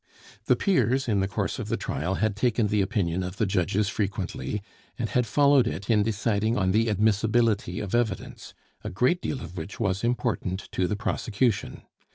[0.45, 3.87] The Peers in the course of the trial had taken the opinion of the judges
[3.87, 4.63] frequently,
[4.97, 9.57] and had followed it in deciding on the admissibility of evidence, a great deal of
[9.57, 11.83] which was important to the prosecution.